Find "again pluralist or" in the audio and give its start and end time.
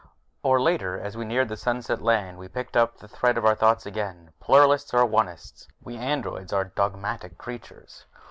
3.85-5.07